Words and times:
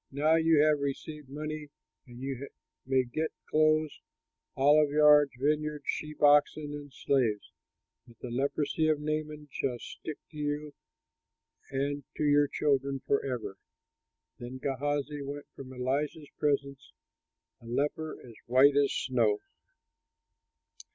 Now 0.11 0.33
you 0.33 0.59
have 0.63 0.79
received 0.79 1.29
money 1.29 1.69
and 2.07 2.19
you 2.19 2.47
may 2.87 3.03
get 3.03 3.29
clothes, 3.47 4.01
olive 4.55 4.89
yards, 4.89 5.31
vineyards, 5.37 5.83
sheep, 5.85 6.23
oxen, 6.23 6.73
and 6.73 6.91
slaves; 6.91 7.51
but 8.07 8.17
the 8.17 8.31
leprosy 8.31 8.87
of 8.87 8.99
Naaman 8.99 9.47
shall 9.51 9.77
stick 9.77 10.17
to 10.31 10.37
you 10.37 10.73
and 11.69 12.03
to 12.17 12.23
your 12.23 12.47
children 12.47 12.99
forever." 13.05 13.57
Then 14.39 14.57
Gehazi 14.57 15.21
went 15.21 15.45
from 15.55 15.71
Elisha's 15.71 16.31
presence 16.39 16.93
a 17.61 17.67
leper 17.67 18.19
as 18.25 18.33
white 18.47 18.75
as 18.75 18.91
snow. 18.91 19.37